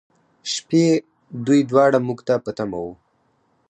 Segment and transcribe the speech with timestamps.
[0.53, 0.85] شپې،
[1.45, 2.87] دوی دواړه موږ ته په تمه و.